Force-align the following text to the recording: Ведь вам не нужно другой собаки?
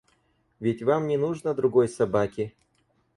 Ведь 0.59 0.81
вам 0.81 1.05
не 1.05 1.15
нужно 1.15 1.53
другой 1.53 1.87
собаки? 1.87 2.55